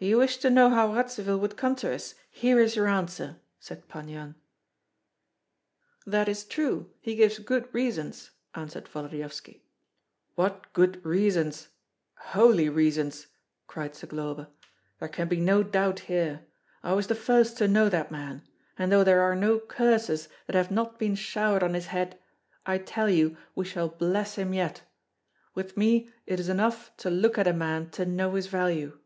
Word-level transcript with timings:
"You 0.00 0.18
wished 0.18 0.42
to 0.42 0.48
know 0.50 0.70
how 0.70 0.94
Radzivill 0.94 1.40
would 1.40 1.56
come 1.56 1.74
to 1.74 1.92
us; 1.92 2.14
here 2.30 2.60
is 2.60 2.76
your 2.76 2.86
answer!" 2.86 3.40
said 3.58 3.88
Pan 3.88 4.06
Yan. 4.08 4.36
"That 6.06 6.28
is 6.28 6.44
true, 6.44 6.92
he 7.00 7.16
gives 7.16 7.40
good 7.40 7.66
reasons," 7.74 8.30
answered 8.54 8.86
Volodyovski. 8.88 9.64
"What 10.36 10.72
good 10.72 11.04
reasons! 11.04 11.66
holy 12.16 12.68
reasons!" 12.68 13.26
cried 13.66 13.96
Zagloba. 13.96 14.50
"There 15.00 15.08
can 15.08 15.26
be 15.26 15.40
no 15.40 15.64
doubt 15.64 15.98
here. 15.98 16.46
I 16.84 16.92
was 16.92 17.08
the 17.08 17.16
first 17.16 17.56
to 17.58 17.66
know 17.66 17.88
that 17.88 18.12
man; 18.12 18.42
and 18.78 18.92
though 18.92 19.02
there 19.02 19.22
are 19.22 19.34
no 19.34 19.58
curses 19.58 20.28
that 20.46 20.54
have 20.54 20.70
not 20.70 21.00
been 21.00 21.16
showered 21.16 21.64
on 21.64 21.74
his 21.74 21.86
head, 21.86 22.20
I 22.64 22.78
tell 22.78 23.08
you 23.10 23.36
we 23.56 23.64
shall 23.64 23.88
bless 23.88 24.36
him 24.36 24.54
yet. 24.54 24.82
With 25.56 25.76
me 25.76 26.08
it 26.24 26.38
is 26.38 26.48
enough 26.48 26.96
to 26.98 27.10
look 27.10 27.36
at 27.36 27.48
a 27.48 27.52
man 27.52 27.90
to 27.90 28.06
know 28.06 28.36
his 28.36 28.46
value. 28.46 28.96